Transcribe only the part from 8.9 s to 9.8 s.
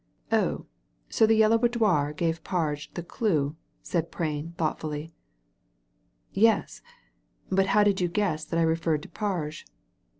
to Parge?"